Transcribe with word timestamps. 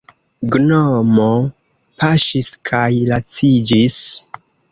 Gnomo 0.53 1.27
paŝis 2.03 2.49
kaj 2.71 2.89
laciĝis. 3.13 4.01